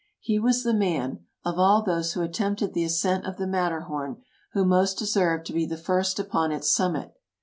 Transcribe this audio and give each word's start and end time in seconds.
He 0.19 0.39
was 0.39 0.63
the 0.63 0.73
man, 0.73 1.27
of 1.45 1.59
all 1.59 1.83
those 1.83 2.13
who 2.13 2.23
attempted 2.23 2.73
the 2.73 2.83
ascent 2.83 3.23
of 3.23 3.37
the 3.37 3.45
Matterhorn, 3.45 4.23
who 4.53 4.65
most 4.65 4.97
deserved 4.97 5.45
to 5.45 5.53
be 5.53 5.67
the 5.67 5.77
first 5.77 6.17
upon 6.17 6.51
its 6.51 6.71
summit. 6.71 7.13